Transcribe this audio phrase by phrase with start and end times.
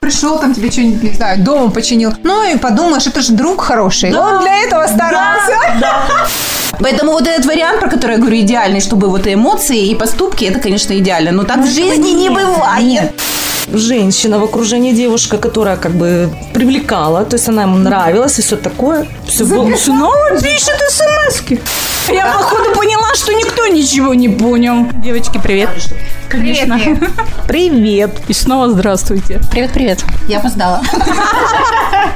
[0.00, 2.12] Пришел там тебе что-нибудь, не знаю, дома починил.
[2.22, 4.14] Ну и подумаешь, это же друг хороший.
[4.14, 5.56] Он для этого старался.
[6.78, 10.44] Поэтому вот этот вариант, про который я говорю, идеальный, чтобы вот и эмоции, и поступки,
[10.44, 11.32] это, конечно, идеально.
[11.32, 13.12] Но так в жизни не бывает.
[13.72, 18.56] Женщина в окружении девушка, которая как бы привлекала, то есть она ему нравилась и все
[18.56, 19.06] такое.
[19.26, 19.74] Все было.
[19.76, 21.42] Снова пишет смс
[22.08, 24.86] Я, походу, поняла, что никто ничего не понял.
[25.02, 25.70] Девочки, привет.
[26.28, 26.78] Конечно.
[27.46, 28.10] Привет.
[28.28, 29.40] И снова здравствуйте.
[29.50, 30.04] Привет-привет.
[30.28, 30.82] Я опоздала.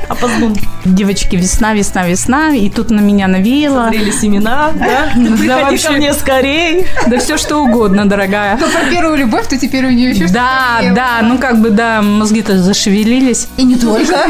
[0.08, 0.56] Опоздун.
[0.84, 2.54] Девочки, весна, весна, весна.
[2.54, 3.84] И тут на меня навеяло.
[3.84, 5.12] Созрели семена, да?
[5.14, 5.90] Приходи ко вообще.
[5.90, 6.86] мне скорей.
[7.06, 8.58] Да все что угодно, дорогая.
[8.60, 12.02] Ну, про первую любовь, то теперь у нее еще Да, да, ну как бы, да,
[12.02, 13.48] мозги-то зашевелились.
[13.56, 14.14] И не только.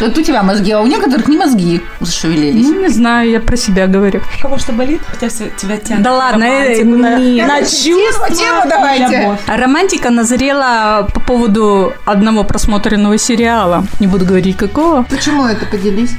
[0.00, 2.66] Вот у тебя мозги, а у некоторых не мозги зашевелились.
[2.66, 4.20] Ну, не знаю, я про себя говорю.
[4.38, 6.02] У кого что болит, хотя тебя тянет.
[6.02, 9.38] Да ладно, на э, на- на Тему, давайте.
[9.46, 13.86] Романтика назрела по поводу одного просмотренного сериала.
[13.98, 15.06] Не буду говорить какого.
[15.16, 16.10] Почему это поделись?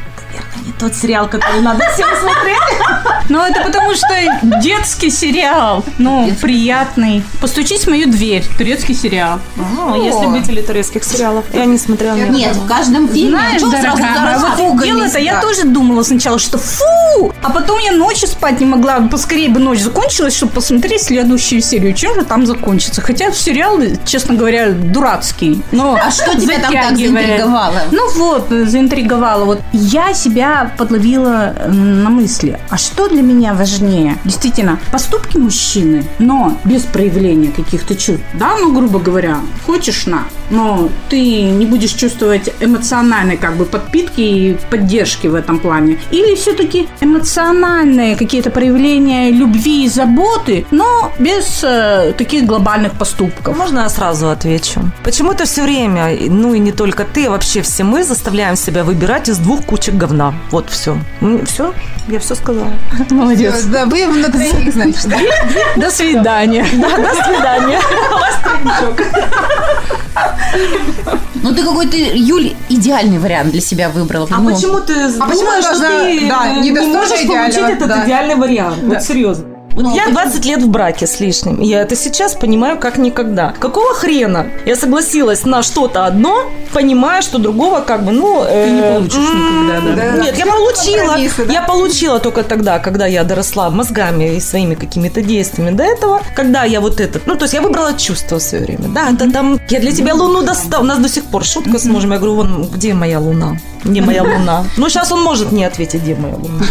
[0.65, 2.57] Не тот сериал, который надо всем смотреть.
[3.29, 4.07] Ну, это потому что
[4.61, 5.83] детский сериал.
[5.97, 7.23] Ну, приятный.
[7.41, 8.43] Постучись в мою дверь.
[8.57, 9.39] Турецкий сериал.
[9.57, 11.45] А, Есть любители турецких сериалов.
[11.53, 12.15] Я не смотрела.
[12.15, 12.65] Нет, одного.
[12.65, 17.33] в каждом фильме Знаешь, сразу дорогая, вот дело-то я тоже думала сначала, что фу!
[17.41, 18.99] А потом я ночью спать не могла.
[19.01, 21.93] Поскорее бы ночь закончилась, чтобы посмотреть следующую серию.
[21.93, 23.01] Чем же там закончится?
[23.01, 25.61] Хотя сериал, честно говоря, дурацкий.
[25.71, 27.81] Но А что тебя там так заинтриговало?
[27.91, 29.45] Ну вот, заинтриговала.
[29.45, 32.59] Вот я себя подловила э, на мысли.
[32.69, 34.17] А что для меня важнее?
[34.23, 38.23] Действительно, поступки мужчины, но без проявления каких-то чувств.
[38.33, 44.21] Да, ну, грубо говоря, хочешь на, но ты не будешь чувствовать эмоциональной как бы подпитки
[44.21, 45.99] и поддержки в этом плане.
[46.11, 53.57] Или все-таки эмоциональные какие-то проявления любви и заботы, но без э, таких глобальных поступков.
[53.57, 54.81] Можно я сразу отвечу?
[55.03, 59.29] Почему-то все время, ну и не только ты, а вообще все мы заставляем себя выбирать
[59.29, 60.33] из двух кучек говна.
[60.51, 60.97] Вот все.
[61.45, 61.73] Все,
[62.07, 62.73] я все сказала.
[63.11, 63.63] Молодец.
[63.63, 65.07] Да, вы на двоих, значит.
[65.75, 66.65] До свидания.
[66.73, 67.79] Да, до свидания.
[71.35, 74.27] Ну, ты какой-то, Юль, идеальный вариант для себя выбрала.
[74.31, 78.03] А Ну, почему ты почему думаешь, что ты да, не не можешь получить этот да.
[78.05, 78.77] идеальный вариант?
[78.83, 79.56] Вот серьезно.
[79.77, 81.61] Вот я 20 лет в браке с лишним.
[81.61, 83.53] Я это сейчас понимаю как никогда.
[83.59, 88.43] Какого хрена я согласилась на что-то одно, понимая, что другого как бы, ну...
[88.43, 90.17] Ты не получишь никогда, да.
[90.23, 91.45] Нет, я Все получила.
[91.45, 91.53] да?
[91.53, 95.75] Я получила только тогда, когда я доросла мозгами и своими какими-то действиями.
[95.75, 97.27] До этого, когда я вот этот...
[97.27, 98.87] Ну, то есть я выбрала чувство в свое время.
[98.89, 99.59] Да, это там...
[99.69, 100.81] Я для тебя луну достал.
[100.81, 102.13] У нас до сих пор шутка с мужем.
[102.13, 103.57] Я говорю, вон, где моя луна?
[103.87, 104.65] Где моя луна?
[104.77, 106.63] Ну, сейчас он может не ответить, где моя луна.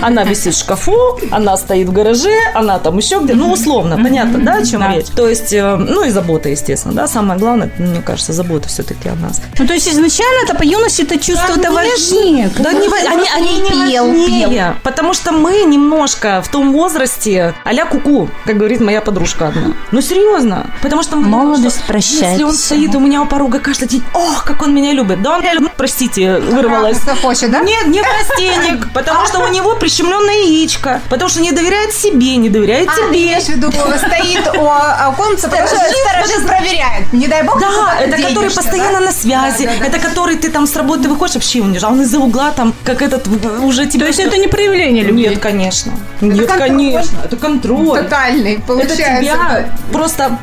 [0.00, 4.38] Она висит в шкафу, она стоит в гараже, она там еще где Ну, условно, понятно,
[4.38, 4.94] да, о чем Да.
[4.94, 5.06] речь?
[5.14, 7.06] То есть, э, ну, и забота, естественно, да.
[7.06, 9.40] Самое главное, мне кажется, забота все-таки о нас.
[9.58, 12.50] Ну, то есть изначально это по юности это чувство это важнее.
[12.58, 14.12] Да не, они, они не пел,
[14.50, 14.74] пел.
[14.82, 19.74] потому что мы немножко в том возрасте а-ля куку, как говорит моя подружка одна.
[19.90, 20.66] Ну, серьезно.
[20.82, 22.30] Потому что Молодость прощается.
[22.30, 25.22] Если он стоит у меня у порога каждый день, ох, как он меня любит.
[25.22, 26.98] Да он меня любит, простите, вырвалась.
[26.98, 27.60] Что хочет, да?
[27.60, 32.48] Нет, не простенек, потому что у него прищемленное яичко, потому что не доверяет себе, не
[32.48, 33.38] доверяет А, тебе.
[33.38, 37.12] в виду, стоит у оконца, потому что сторожит проверяет.
[37.12, 40.76] Не дай бог, ты Да, это который постоянно на связи, это который ты там с
[40.76, 43.26] работы выходишь, вообще а он из-за угла там, как этот,
[43.62, 44.00] уже тебе...
[44.00, 45.28] То есть это не проявление любви.
[45.28, 45.92] Нет, конечно.
[46.20, 47.18] Нет, конечно.
[47.24, 48.02] Это контроль.
[48.02, 49.22] Тотальный, Это получается.
[49.22, 50.38] тебя просто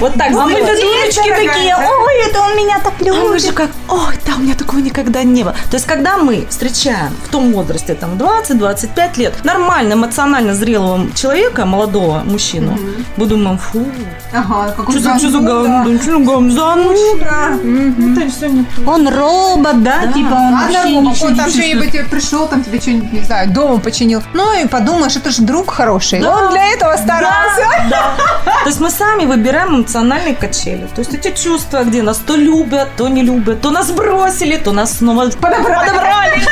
[0.00, 1.88] вот так А мы-то дурочки такие, да?
[1.88, 3.42] ой, это он меня так А мы любит.
[3.42, 5.54] же как, ой, да, у меня такого никогда не было.
[5.70, 11.64] То есть, когда мы встречаем в том возрасте, там, 20-25 лет, нормально, эмоционально зрелого человека,
[11.66, 12.78] молодого мужчину,
[13.16, 13.86] мы думаем, фу,
[14.32, 15.52] Ага, что за, что за зануда.
[15.68, 18.18] говно, что за говно, Мгм.
[18.18, 22.10] это все не Он робот, да, типа он Ладно, вообще Рома, ничего он там что-нибудь
[22.10, 24.22] пришел, там тебе что-нибудь, не знаю, дома починил.
[24.32, 26.24] Ну и подумаешь, это же друг хороший.
[26.26, 27.62] Он для этого старался.
[27.90, 28.14] Да.
[28.62, 30.88] То есть мы сами выбираем эмоциональные качели.
[30.94, 34.72] То есть эти чувства, где нас то любят, то не любят, то нас бросили, то
[34.72, 36.42] нас снова подобрали.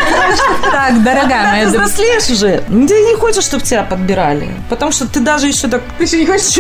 [0.71, 2.63] Так, дорогая моя, Ты взрослеешь уже.
[2.69, 4.49] Ты не хочешь, чтобы тебя подбирали.
[4.69, 5.83] Потому что ты даже еще так...
[5.99, 6.59] Ты еще не хочешь?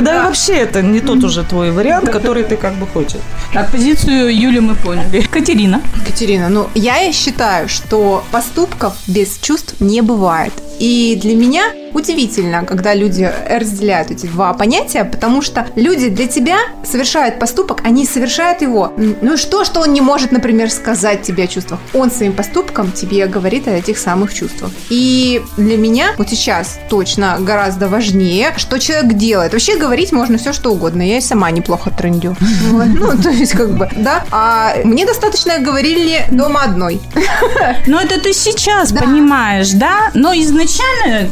[0.00, 3.20] Да, и вообще это не тот уже твой вариант, который ты как бы хочешь.
[3.52, 5.22] Так, позицию Юли мы поняли.
[5.22, 5.80] Катерина.
[6.06, 10.52] Катерина, ну я считаю, что поступков без чувств не бывает.
[10.80, 16.58] И для меня удивительно, когда люди разделяют эти два понятия, потому что люди для тебя
[16.84, 18.92] совершают поступок, они совершают его.
[18.96, 21.80] Ну что, что он не может, например, сказать тебе о чувствах?
[21.92, 24.70] Он своим поступком тебе говорит о этих самых чувствах.
[24.88, 29.52] И для меня вот сейчас точно гораздо важнее, что человек делает.
[29.52, 31.02] Вообще говорить можно все, что угодно.
[31.02, 32.36] Я и сама неплохо трендю.
[32.70, 32.86] Вот.
[32.86, 34.24] Ну, то есть, как бы, да.
[34.30, 37.00] А мне достаточно говорили дома одной.
[37.86, 40.10] Но это ты сейчас понимаешь, да?
[40.14, 40.69] Но изначально,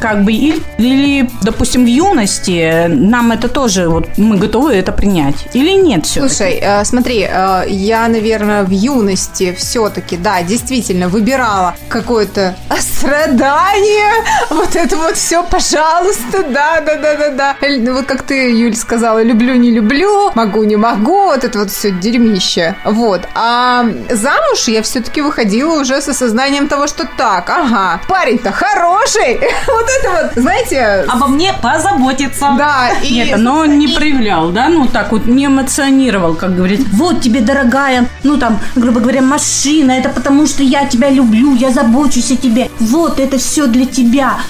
[0.01, 5.47] как бы, или, или, допустим, в юности нам это тоже, вот мы готовы это принять.
[5.55, 11.75] Или нет все Слушай, э, смотри, э, я, наверное, в юности все-таки, да, действительно выбирала
[11.89, 17.57] какое-то страдание, вот это вот все, пожалуйста, да, да, да, да, да.
[17.61, 21.71] Ну Вот как ты, Юль, сказала, люблю, не люблю, могу, не могу, вот это вот
[21.71, 22.75] все дерьмище.
[22.85, 23.23] Вот.
[23.35, 29.28] А замуж я все-таки выходила уже с осознанием того, что так, ага, парень-то хороший.
[29.67, 31.05] Вот это вот, знаете...
[31.09, 32.55] Обо мне позаботиться.
[32.59, 33.15] Да, и...
[33.15, 37.41] Нет, но он не проявлял, да, ну так вот не эмоционировал, как говорит, вот тебе,
[37.41, 42.37] дорогая, ну там, грубо говоря, машина, это потому что я тебя люблю, я забочусь о
[42.37, 44.41] тебе, вот это все для тебя.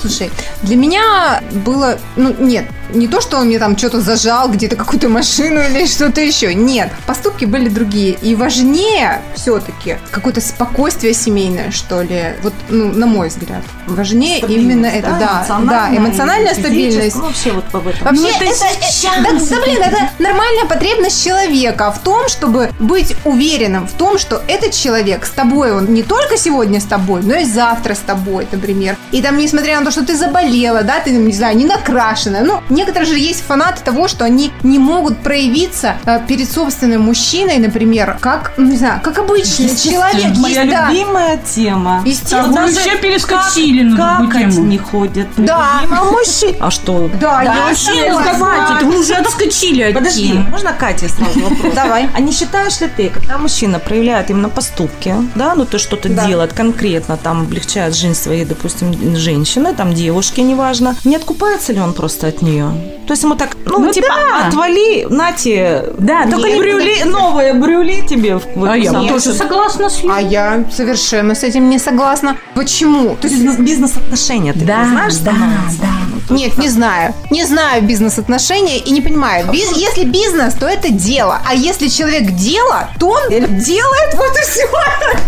[0.00, 0.30] Слушай,
[0.62, 5.08] для меня было, ну нет, не то, что он мне там что-то зажал, где-то какую-то
[5.08, 6.54] машину или что-то еще.
[6.54, 8.12] Нет, поступки были другие.
[8.22, 12.34] И важнее все-таки какое-то спокойствие семейное, что ли.
[12.42, 13.62] Вот, ну, на мой взгляд.
[13.86, 15.58] Важнее именно это, да.
[15.64, 17.16] Да, эмоциональная стабильность.
[17.16, 18.04] Ну, вообще вот об этом.
[18.04, 22.70] Вообще, Ну, это это, э, да, да, блин, это нормальная потребность человека в том, чтобы
[22.78, 27.22] быть уверенным в том, что этот человек с тобой, он не только сегодня с тобой,
[27.22, 28.96] но и завтра с тобой, например.
[29.12, 32.60] И там, несмотря на то, что ты заболела, да, ты, не знаю, не накрашена, ну,
[32.70, 38.16] некоторые же есть фанаты того, что они не могут проявиться э, перед собственным мужчиной, например,
[38.20, 40.36] как, ну, не знаю, как обычный человек.
[40.36, 40.88] Моя Есть, да.
[40.90, 42.02] любимая тема.
[42.04, 42.46] Естественно.
[42.48, 44.66] Вы Даже вообще перескочили на другую Какать тему.
[44.66, 45.26] не ходят.
[45.36, 46.56] Да, а мужчина...
[46.60, 47.10] А что?
[47.20, 48.34] Да, я Вообще, согласна.
[48.34, 50.46] хватит, вы уже отскочили от Подожди, темы.
[50.50, 51.74] можно Кате сразу вопрос?
[51.74, 52.08] Давай.
[52.14, 56.26] А не считаешь ли ты, когда мужчина проявляет именно поступки, да, ну то что-то Да.
[56.26, 61.94] делает конкретно, там облегчает жизнь своей, допустим, женщины, там девушки, неважно, не откупается ли он
[61.94, 62.66] просто от нее?
[63.06, 64.48] То есть ему так, ну, Ну типа, да.
[64.48, 68.36] отвали, нате, Да, только не брюли, новые брюли тебе.
[68.38, 72.36] в- в А я самую- тоже согласна с А я совершенно с этим не согласна.
[72.54, 73.16] Почему?
[73.20, 75.32] То есть бизнес- бизнес-отношения, ты Да, знаешь, да,
[75.80, 75.88] да.
[76.30, 77.14] Нет, не знаю.
[77.30, 79.46] Не знаю бизнес-отношения и не понимаю.
[79.46, 81.40] Биз- если бизнес, то это дело.
[81.46, 84.66] А если человек дело, то он делает вот и все.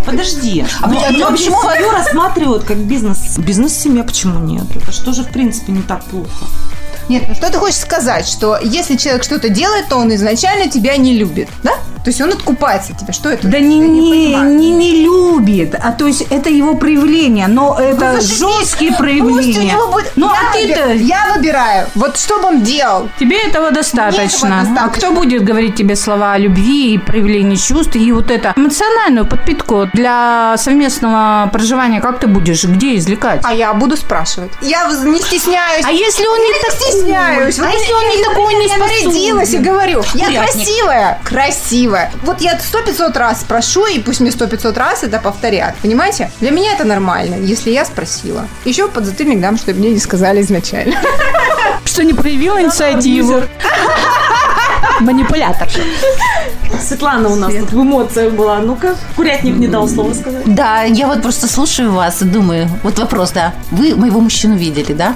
[0.05, 0.65] Подожди.
[0.81, 3.39] А но, почему- но а почему- свою рассматривают как бизнес?
[3.39, 4.65] Бизнес-семья почему нет?
[4.75, 6.29] Это что же в принципе не так плохо?
[7.09, 10.97] Нет, ну что ты хочешь сказать, что если человек что-то делает, то он изначально тебя
[10.99, 11.73] не любит, да?
[12.05, 13.13] То есть он откупается от тебя.
[13.13, 13.47] Что это?
[13.49, 18.21] Да не, не, не, не любит, а то есть это его проявление, но это Ну,
[18.21, 19.77] жесткие проявления.
[19.91, 20.13] будет...
[20.17, 20.93] Ну, я, а ты-то...
[20.93, 21.89] я выбираю.
[21.95, 23.09] Вот что бы он делал.
[23.19, 24.49] Тебе этого достаточно.
[24.49, 24.85] достаточно.
[24.85, 29.27] А кто будет говорить тебе слова о любви и проявлении чувств и вот это эмоциональную
[29.27, 32.01] подпитку для совместного проживания?
[32.01, 32.65] Как ты будешь?
[32.65, 33.41] Где извлекать?
[33.45, 34.51] А я буду спрашивать.
[34.63, 35.85] Я не стесняюсь.
[35.85, 37.59] А если он не так стесняюсь.
[37.59, 41.88] А если он не такой не я нарядилась и говорю, я красивая, красивая.
[42.23, 45.75] Вот я сто пятьсот раз спрошу, и пусть мне сто пятьсот раз это повторят.
[45.83, 46.31] Понимаете?
[46.41, 48.47] Для меня это нормально, если я спросила.
[48.65, 50.97] Еще под затыльник дам, чтобы мне не сказали изначально.
[51.85, 53.43] Что не проявил инициативу?
[55.01, 55.69] Манипулятор.
[56.83, 58.59] Светлана у нас тут в эмоциях была.
[58.59, 60.43] Ну-ка, курятник не дал слова сказать.
[60.47, 64.93] Да, я вот просто слушаю вас и думаю, вот вопрос, да, вы моего мужчину видели,
[64.93, 65.15] да?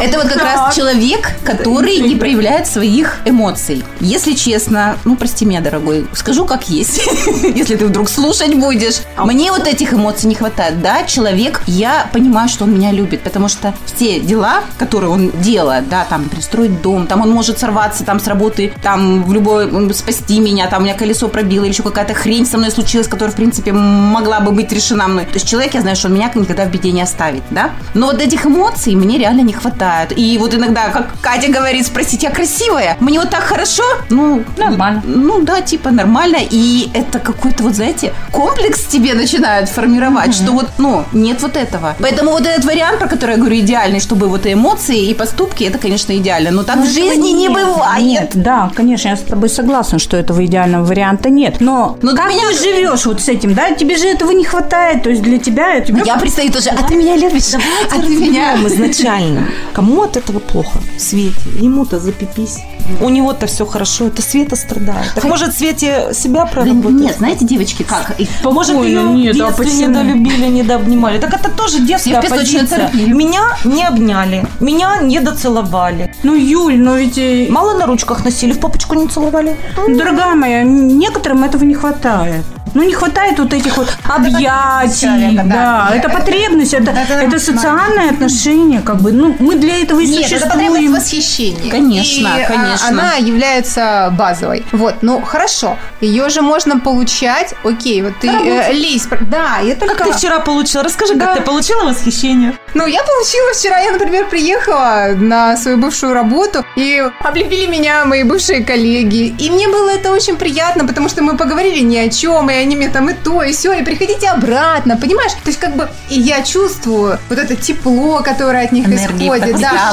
[0.00, 3.84] Это вот как раз человек, который не проявляет своих эмоций.
[4.00, 7.00] Если честно, ну, прости меня, дорогой, скажу как есть,
[7.54, 9.00] если ты вдруг слушать будешь.
[9.18, 10.80] Мне вот этих эмоций не хватает.
[10.82, 15.88] Да, человек, я понимаю, что он меня любит, потому что все дела, которые он делает,
[15.88, 19.92] да, там, пристроить дом, там он может сорваться там с работы, там, в любой, м,
[20.14, 23.32] спасти меня, там, у меня колесо пробило, или еще какая-то хрень со мной случилась, которая,
[23.32, 25.24] в принципе, могла бы быть решена мной.
[25.24, 27.70] То есть человек, я знаю, что он меня никогда в беде не оставит, да?
[27.94, 30.12] Но вот этих эмоций мне реально не хватает.
[30.16, 32.96] И вот иногда, как Катя говорит, спросить, я красивая?
[33.00, 33.82] Мне вот так хорошо?
[34.10, 35.02] Ну, Нормально.
[35.04, 36.38] Ну, да, типа нормально.
[36.50, 41.94] И это какой-то вот, знаете, комплекс тебе начинают формировать, что вот, ну, нет вот этого.
[42.00, 45.64] Поэтому вот этот вариант, про который я говорю, идеальный, чтобы вот и эмоции, и поступки,
[45.64, 46.50] это, конечно, идеально.
[46.50, 48.04] Но так в жизни не бывает.
[48.04, 51.56] Нет, да, конечно, я с тобой согласна, что этого идеального варианта нет.
[51.60, 53.72] Но, Но как для меня- ты живешь вот с этим, да?
[53.72, 55.92] Тебе же этого не хватает, то есть для тебя это...
[56.04, 57.54] Я предстаю тоже, а ты меня любишь?
[57.90, 58.54] А ты меня...
[58.66, 59.48] Изначально.
[59.72, 61.34] Кому от этого плохо свете?
[61.58, 62.58] Ему-то запипись.
[63.00, 65.12] У него-то все хорошо, это Света страдает.
[65.14, 66.90] Так может Свете себя Да проработать?
[67.00, 68.14] нет, знаете, девочки, как?
[68.18, 69.88] И Может, ее Спокойно, в нет, а детстве почему?
[69.88, 71.18] недолюбили, недообнимали.
[71.18, 72.90] Так это тоже детская в позиция.
[72.94, 76.14] Меня не обняли, меня не доцеловали.
[76.22, 77.18] Ну, Юль, ну ведь...
[77.18, 79.56] э, Мало на ручках носили, в попочку не целовали.
[79.88, 82.44] Дорогая моя, некоторым этого не хватает.
[82.74, 85.02] Ну, не хватает вот этих вот объятий.
[85.02, 85.88] человека, да.
[85.90, 87.38] Да, это потребность, это, Это это нормально.
[87.38, 89.12] социальные отношения, как бы.
[89.12, 90.92] Ну, мы для этого и Нет, это потребность существуем.
[90.92, 91.70] восхищения.
[91.70, 92.88] Конечно, И, а, конечно.
[92.88, 94.64] Она является базовой.
[94.72, 95.76] Вот, ну хорошо.
[96.00, 97.54] Ее же можно получать.
[97.64, 99.94] Окей, вот ты, э, про- да, я только...
[99.94, 100.84] Как ты вчера получила?
[100.84, 101.26] Расскажи, Да.
[101.26, 102.54] как ты получила восхищение?
[102.74, 108.22] Ну, я получила вчера, я, например, приехала на свою бывшую работу, и облепили меня мои
[108.24, 109.34] бывшие коллеги.
[109.38, 112.76] И мне было это очень приятно, потому что мы поговорили ни о чем, и они
[112.76, 115.32] мне там и то, и все, и приходите обратно, понимаешь?
[115.32, 119.60] То есть, как бы, и я чувствую вот это тепло, которое от них Энергия исходит.
[119.60, 119.92] Да.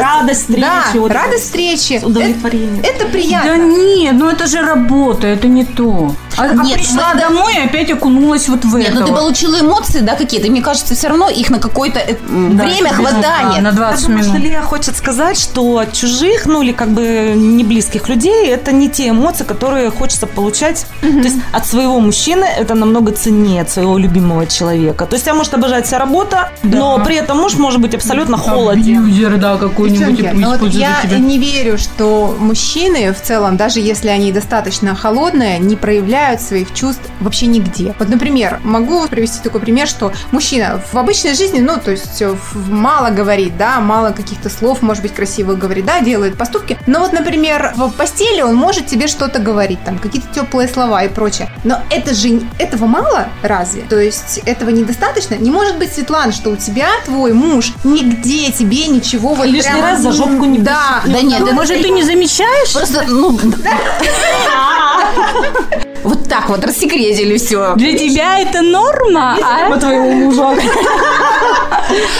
[0.00, 0.60] Радость встречи.
[0.60, 2.00] да, радость встречи.
[2.20, 2.82] Это удовлетворение.
[2.82, 3.56] Это, это Да приятно.
[3.56, 6.14] нет, ну это же работа, это не то.
[6.42, 9.00] А, а Нет, пришла мы- домой и опять окунулась вот в Нет, это.
[9.00, 9.20] ну ты вот.
[9.20, 10.50] получила эмоции, да, какие-то.
[10.50, 13.62] Мне кажется, все равно их на какое-то э, Да, время нужно, хватает.
[13.62, 14.42] На 20 Потому что минут.
[14.48, 18.88] Лия хочет сказать, что от чужих, ну или как бы не близких людей, это не
[18.88, 20.86] те эмоции, которые хочется получать.
[21.00, 25.06] То есть от своего мужчины это намного ценнее от своего любимого человека.
[25.06, 28.98] То есть тебя может обожать вся работа, но при этом муж может быть абсолютно холоден.
[29.04, 31.18] Абьюзер, да, какой-нибудь Девчонки, и ну вот я тебя.
[31.18, 37.02] не верю, что мужчины в целом, даже если они достаточно холодные, не проявляют своих чувств
[37.20, 37.94] вообще нигде.
[37.98, 42.34] Вот, например, могу привести такой пример, что мужчина в обычной жизни, ну, то есть э,
[42.54, 46.78] мало говорит, да, мало каких-то слов, может быть, красивых говорит, да, делает поступки.
[46.86, 51.08] Но вот, например, в постели он может тебе что-то говорить, там, какие-то теплые слова и
[51.08, 51.50] прочее.
[51.64, 53.82] Но это же этого мало разве?
[53.82, 55.34] То есть этого недостаточно?
[55.34, 59.82] Не может быть, Светлана, что у тебя твой муж нигде тебе ничего вот Лишний прям-
[59.82, 62.72] раз за жопку не Да, Да нет, это- Может, ты не замечаешь?
[62.72, 63.38] Просто, ну...
[66.02, 67.74] Вот так вот рассекретили все.
[67.76, 69.78] Для тебя это норма, а?
[69.78, 70.54] твоего мужа.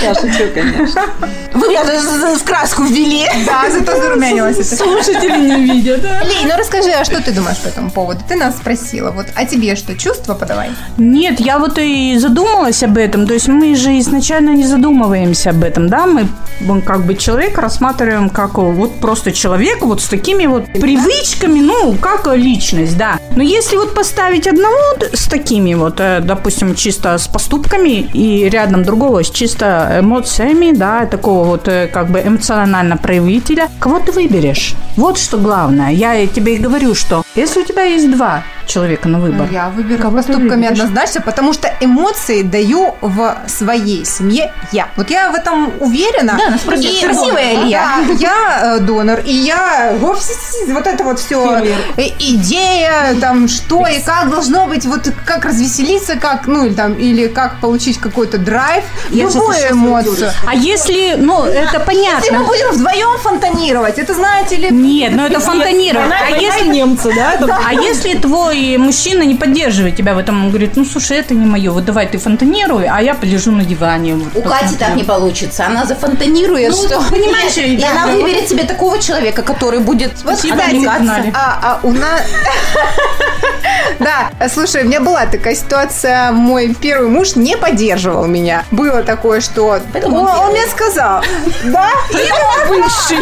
[0.02, 1.02] Я шучу, конечно.
[1.54, 3.26] Вы меня с с краску ввели.
[3.46, 4.76] Да, зато зарумянилась.
[4.76, 6.02] Слушатели не видят.
[6.02, 8.20] Лей, ну расскажи, а что ты думаешь по этому поводу?
[8.26, 10.70] Ты нас спросила, вот, а тебе что, чувства подавай?
[10.96, 13.26] Нет, я вот и задумалась об этом.
[13.26, 16.06] То есть мы же изначально не задумываемся об этом, да?
[16.06, 16.26] Мы
[16.82, 22.26] как бы человека рассматриваем как вот просто человека вот с такими вот привычками, ну, как
[22.34, 23.18] личность, да.
[23.36, 24.76] Но если вот поставить одного
[25.12, 31.06] с такими вот, э, допустим, чисто с поступками и рядом другого с чисто эмоциями, да,
[31.06, 34.74] такого вот э, как бы эмоционально проявителя, кого ты выберешь?
[34.96, 35.90] Вот что главное.
[35.90, 40.02] Я тебе и говорю, что если у тебя есть два человека на выбор, Я выберу
[40.02, 44.88] Кого поступками однозначно, потому что эмоции даю в своей семье я.
[44.96, 46.38] Вот я в этом уверена.
[46.38, 47.54] Да, нас И- красивая.
[47.70, 51.62] Да, я э, донор, и я вот это вот все
[52.18, 57.28] идея, там что и как должно быть, вот как развеселиться, как, ну или там, или
[57.28, 60.30] как получить какой-то драйв, Я любую эмоцию.
[60.46, 62.38] А если, ну, это Если мы понятно.
[62.44, 64.70] будем вдвоем фонтанировать, это знаете ли...
[64.70, 66.10] Нет, ну это фонтанировать.
[66.10, 67.38] А если, немцы, да?
[67.66, 71.46] а если твой мужчина не поддерживает тебя в этом, он говорит, ну слушай, это не
[71.46, 74.14] мое, вот давай ты фонтанируй, а я полежу на диване.
[74.14, 74.78] вот, У Кати посмотрю».
[74.78, 75.66] так не получится.
[75.66, 77.00] Она зафонтанирует, Ну, что...
[77.10, 78.12] понимаешь, и да, она да.
[78.12, 81.32] выберет себе такого человека, который будет Вот, кстати, узнали.
[81.34, 82.20] а, а у нас...
[84.02, 88.64] Да, слушай, у меня была такая ситуация, мой первый муж не поддерживал меня.
[88.70, 89.78] Было такое, что...
[89.92, 91.22] Поэтому Он, он мне сказал,
[91.64, 91.90] да,
[92.68, 93.18] Бывший.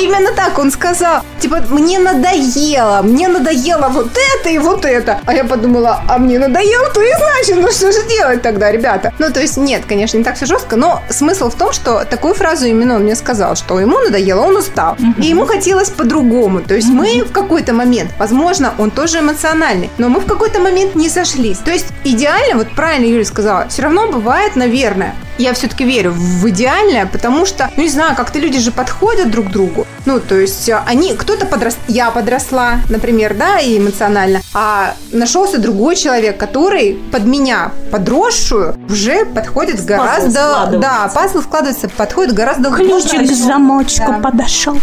[0.00, 1.22] именно так он сказал.
[1.40, 5.20] Типа, мне надоело, мне надоело вот это и вот это.
[5.26, 9.12] А я подумала, а мне надоело, то и значит, ну что же делать тогда, ребята?
[9.18, 12.34] Ну, то есть, нет, конечно, не так все жестко, но смысл в том, что такую
[12.34, 14.96] фразу именно он мне сказал, что ему надоело, он устал.
[15.18, 16.60] И ему хотелось по-другому.
[16.62, 20.94] То есть, мы в какой-то момент, возможно, он тоже эмоциональный, но мы в какой-то момент
[20.94, 21.58] не сошлись.
[21.58, 26.48] То есть, идеально, вот правильно Юля сказала, все равно бывает, наверное, я все-таки верю в
[26.48, 29.86] идеальное, потому что, ну не знаю, как-то люди же подходят друг к другу.
[30.04, 35.58] Ну, то есть э, они, кто-то подрос, я подросла, например, да, и эмоционально, а нашелся
[35.58, 40.78] другой человек, который под меня подросшую уже подходит гораздо, складывается.
[40.80, 44.18] да, пазл вкладывается, подходит гораздо Ключик к замочку Да.
[44.18, 44.78] подошел.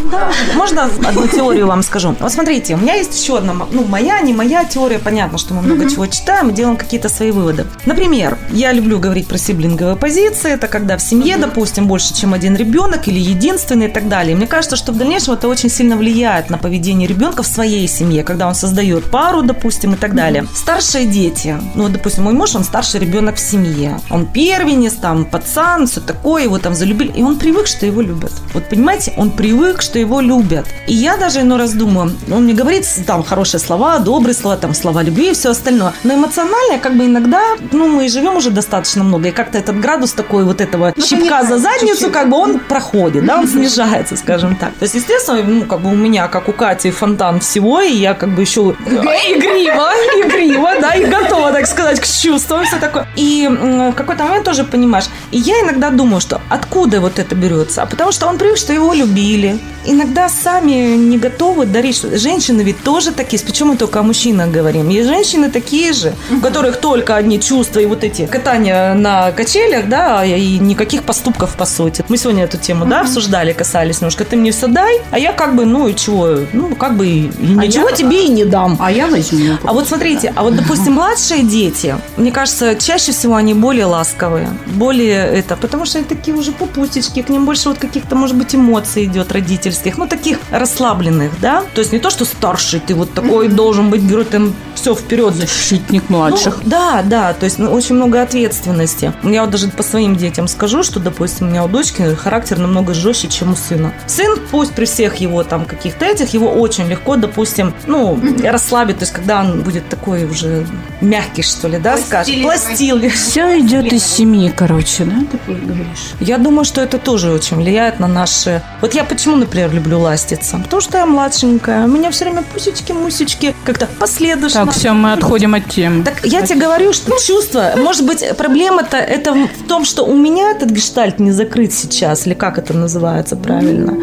[0.55, 2.15] Можно одну теорию вам скажу?
[2.19, 4.99] Вот смотрите, у меня есть еще одна, ну, моя, не моя теория.
[4.99, 7.65] Понятно, что мы много чего читаем и делаем какие-то свои выводы.
[7.85, 12.33] Например, я люблю говорить про сиблинговые позиции, эмоции, это когда в семье, допустим, больше, чем
[12.33, 14.35] один ребенок или единственный и так далее.
[14.35, 18.23] Мне кажется, что в дальнейшем это очень сильно влияет на поведение ребенка в своей семье,
[18.23, 20.45] когда он создает пару, допустим, и так далее.
[20.55, 23.99] Старшие дети, ну, вот, допустим, мой муж, он старший ребенок в семье.
[24.09, 27.11] Он первенец, там, пацан, все такое, его там залюбили.
[27.19, 28.31] И он привык, что его любят.
[28.53, 30.65] Вот понимаете, он привык, что его любят.
[30.87, 34.73] И я даже иной раз думаю, он мне говорит там хорошие слова, добрые слова, там
[34.73, 35.93] слова любви и все остальное.
[36.03, 40.13] Но эмоционально, как бы иногда, ну, мы живем уже достаточно много, и как-то этот градус
[40.13, 42.11] такой вот этого Ну, щипка за задницу, чуть-чуть.
[42.11, 44.69] как бы он проходит, да, он снижается, скажем так.
[44.79, 48.13] То есть, естественно, ну, как бы у меня, как у Кати, фонтан всего, и я
[48.15, 49.91] как бы еще игриво,
[50.25, 53.07] игриво, да, и готова, так сказать, к чувствам, все такое.
[53.15, 57.83] И в какой-то момент тоже понимаешь, и я иногда думаю, что откуда вот это берется?
[57.83, 59.59] А потому что он привык, что его любили.
[59.85, 61.97] Иногда сами не готовы дарить.
[61.97, 64.89] что- Женщины ведь тоже такие, причем мы только о мужчинах говорим.
[64.89, 69.87] И женщины такие же, у которых только одни чувства и вот эти катания на качелях,
[69.89, 72.03] да, и никаких поступков по сути.
[72.09, 74.25] Мы сегодня эту тему, да, обсуждали, касались немножко.
[74.25, 77.23] Ты мне все дай, а я как бы, ну и чего, ну как бы и
[77.39, 78.77] и ничего я- тебе и не дам.
[78.79, 79.57] А я возьму.
[79.63, 84.49] А вот смотрите, а вот, допустим, младшие дети, мне кажется, чаще всего они более ласковые,
[84.67, 88.55] более это, потому что они такие уже пупусечки, к ним больше вот каких-то, может быть,
[88.55, 91.63] эмоций идет родительских, ну, таких расслабленных, да?
[91.73, 95.33] То есть не то, что старший, ты вот такой должен быть герой, там все вперед.
[95.35, 96.59] Защитник Ну, младших.
[96.65, 99.13] да, да, то есть ну, очень много ответственности.
[99.23, 102.93] Я вот даже по своим детям скажу, что, допустим, у меня у дочки характер намного
[102.93, 103.93] жестче, чем у сына.
[104.07, 109.03] Сын, пусть при всех его там каких-то этих, его очень легко, допустим, ну, расслабить, то
[109.03, 110.65] есть когда он будет такой уже
[111.01, 113.01] мягкий, что ли, да, скажем, пластил.
[113.09, 116.13] Все идет из семьи, короче, да, ты говоришь?
[116.19, 118.61] Я думаю, что это тоже очень влияет на наши...
[118.81, 120.57] Вот я почему, например, люблю ластиться?
[120.57, 124.65] Потому что я младшенькая, у меня все время пусечки, мусечки, как-то последующие.
[124.65, 126.03] Так, все, мы отходим от темы.
[126.03, 130.51] Так я тебе говорю, что чувство, может быть, проблема-то это в том, что у меня
[130.51, 133.93] этот гештальт не закрыт сейчас, или как это называется правильно.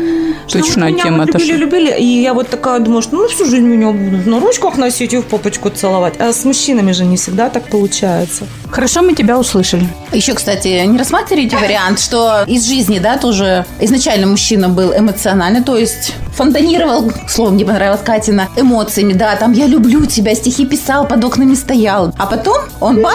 [0.48, 1.64] Что меня тема вот это любили, что?
[1.64, 5.12] любили, и я вот такая думаю, что ну всю жизнь меня будут на ручках носить
[5.14, 6.14] и в попочку целовать.
[6.18, 8.46] А с мужчинами же не всегда так получается.
[8.70, 9.86] Хорошо, мы тебя услышали.
[10.12, 15.76] Еще, кстати, не рассматриваете вариант, что из жизни, да, тоже изначально мужчина был эмоциональный, то
[15.76, 21.24] есть фонтанировал, слово мне понравилось Катина, эмоциями, да, там я люблю тебя, стихи писал, под
[21.24, 22.12] окнами стоял.
[22.18, 23.14] А потом он бац,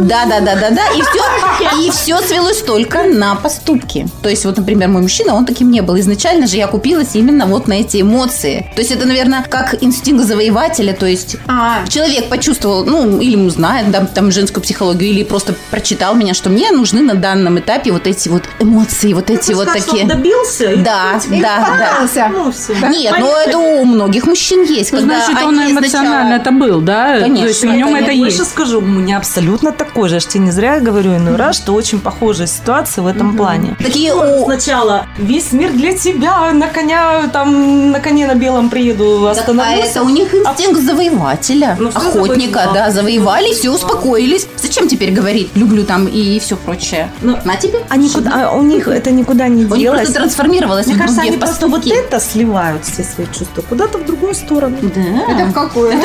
[0.00, 4.06] да, да, да, да, да, и все, и все свелось только на поступки.
[4.22, 5.98] То есть, вот, например, мой мужчина, он таким не был.
[5.98, 8.70] Изначально же я купилась именно вот на эти эмоции.
[8.74, 13.50] То есть, это, наверное, как инстинкт завоевателя, то есть А, человек почувствовал, ну, или ну,
[13.50, 17.92] знает да, там женскую психологию, или просто прочитал меня, что мне нужны на данном этапе
[17.92, 20.06] вот эти вот эмоции, вот эти вот такие.
[20.06, 20.72] добился?
[20.72, 22.08] и Да, и да, да.
[22.34, 22.74] Ну, все.
[22.88, 24.92] Нет, ну это у многих мужчин есть.
[24.92, 27.20] Ну, когда значит, он эмоционально сначала- это был, да?
[27.20, 28.38] Конечно, То есть в нем это это, я есть.
[28.38, 30.16] Больше скажу, у меня абсолютно такой же.
[30.16, 33.76] Я ж тебе не зря говорю иной раз, что очень похожая ситуация в этом плане.
[33.78, 39.26] Такие о, Сначала весь мир для тебя, на коня, там, на коне на белом приеду,
[39.26, 39.86] а остановлюсь.
[39.90, 42.74] это у них инстинкт завоевателя, Ну, охотника, завоевал.
[42.74, 44.46] да, завоевали, все, успокоились.
[44.56, 47.10] Зачем теперь говорить люблю там и все прочее?
[47.22, 47.78] Ну, на тебе.
[47.88, 50.00] А, никуда, а у них это никуда не У них делось.
[50.00, 51.98] просто трансформировалось Мне кажется, они просто вот поступки.
[51.98, 54.76] это сливают все свои чувства куда-то в другую сторону.
[54.82, 55.32] Да.
[55.32, 55.92] это в какую?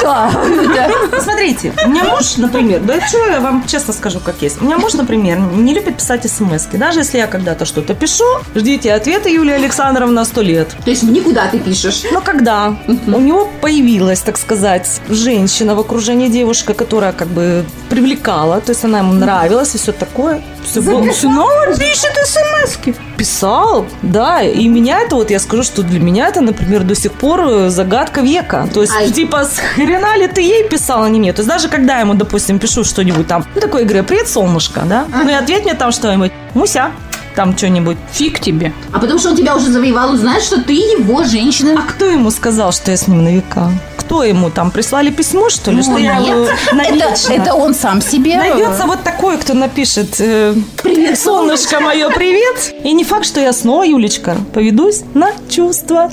[0.00, 4.60] Ну, Смотрите, у меня муж, например, да что я вам честно скажу, как есть.
[4.62, 6.78] У меня муж, например, не любит писать смс -ки.
[6.78, 8.24] Даже если я когда-то что-то пишу,
[8.54, 10.68] ждите ответа, Юлия Александровна, сто лет.
[10.84, 12.04] То есть никуда ты пишешь.
[12.12, 17.64] Но когда у него появилась, так сказать, женщина в окружении девушка, которая как бы
[17.98, 21.12] привлекала, то есть она ему нравилась и все такое, все было...
[21.12, 22.78] Снова пишет смс
[23.16, 27.12] Писал, да, и меня это вот, я скажу, что для меня это, например, до сих
[27.12, 28.68] пор э, загадка века.
[28.72, 29.10] То есть, Ай.
[29.10, 31.32] типа, с хрена ли ты ей писал, а не мне?
[31.32, 34.82] То есть, даже когда я ему, допустим, пишу что-нибудь там, ну, такой, говорю, привет, солнышко,
[34.84, 35.06] да?
[35.08, 36.92] Ну, и ответь мне там что-нибудь, Муся,
[37.38, 37.96] там что-нибудь.
[38.10, 38.72] Фиг тебе.
[38.92, 41.74] А потому что он тебя уже завоевал, узнает, что ты его женщина.
[41.78, 43.70] А кто ему сказал, что я с ним на века?
[43.96, 48.38] Кто ему там прислали письмо, что ли, Ну, что я это, это он сам себе.
[48.38, 52.74] Найдется вот такой, кто напишет э, Привет, Солнышко мое, привет.
[52.82, 56.10] И не факт, что я снова, Юлечка, поведусь на чувства.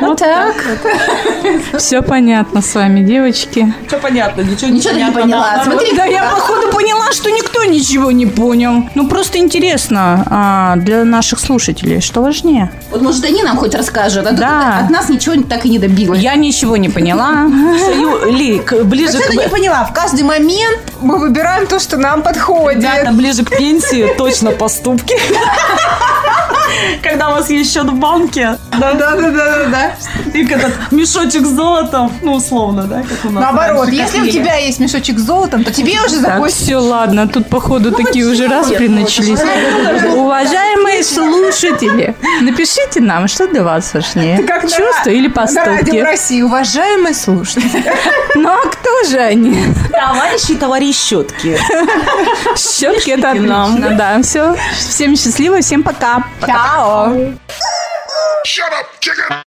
[0.00, 0.56] Вот так.
[1.78, 3.72] Все понятно с вами, девочки.
[3.86, 5.62] Все понятно, ничего, Ничего не поняла.
[5.64, 8.88] Смотри, Да я, походу, поняла, что никто ничего не понял.
[8.94, 12.70] Ну, просто интересно а, для наших слушателей, что важнее.
[12.90, 14.26] вот может они нам хоть расскажут.
[14.26, 14.78] А Да.
[14.84, 16.20] от нас ничего так и не добилась.
[16.20, 17.46] Я ничего не поняла.
[18.26, 19.84] Ли, к- ближе к, не поняла?
[19.84, 22.82] В каждый момент мы выбираем то, что нам подходит.
[22.82, 25.14] Ребята, ближе к пенсии точно поступки.
[27.02, 29.92] Когда у вас есть счет в банке, Да, да, да, да, да.
[30.34, 33.42] и этот мешочек с золотом, ну, условно, да, как у нас.
[33.44, 37.48] Наоборот, если у тебя есть мешочек с золотом, то тебе уже Так, все, ладно, тут,
[37.48, 39.40] походу, такие уже распри начались.
[40.14, 45.96] Уважаемые слушатели, напишите нам, что для вас важнее, ра- или На радио поступки.
[45.98, 47.84] России, уважаемые слушатели.
[48.34, 49.56] Ну, а кто же они?
[49.98, 51.58] Товарищи и товарищ щетки.
[52.56, 54.22] Щетки это отлично, да.
[54.22, 56.22] Все, всем счастливо, всем пока.
[56.46, 57.12] Чао.
[58.46, 59.42] Shut up, chicken!